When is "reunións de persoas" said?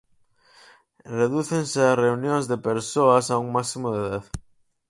2.05-3.25